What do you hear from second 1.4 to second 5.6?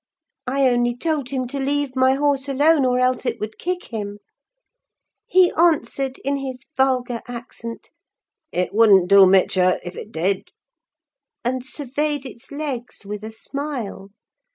to leave my horse alone, or else it would kick him. He